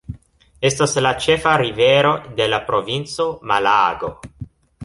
Estas 0.69 0.95
la 1.07 1.11
ĉefa 1.25 1.53
rivero 1.63 2.15
de 2.41 2.49
la 2.55 2.63
provinco 2.71 3.31
Malago. 3.53 4.15